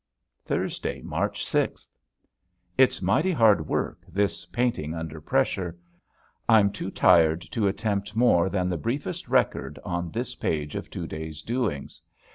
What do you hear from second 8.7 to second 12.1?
briefest record on this page of two days' doings.